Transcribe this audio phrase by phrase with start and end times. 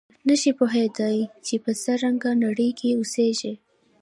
[0.27, 3.53] نه شي پوهېدای چې په څه رنګه نړۍ کې اوسېږي.